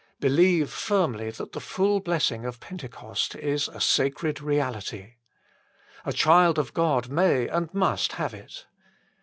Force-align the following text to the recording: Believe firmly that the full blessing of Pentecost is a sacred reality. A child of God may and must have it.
Believe 0.19 0.71
firmly 0.71 1.29
that 1.29 1.51
the 1.51 1.59
full 1.61 1.99
blessing 1.99 2.43
of 2.43 2.59
Pentecost 2.59 3.35
is 3.35 3.67
a 3.67 3.79
sacred 3.79 4.41
reality. 4.41 5.17
A 6.05 6.11
child 6.11 6.57
of 6.57 6.73
God 6.73 7.09
may 7.09 7.47
and 7.47 7.71
must 7.71 8.13
have 8.13 8.33
it. 8.33 8.65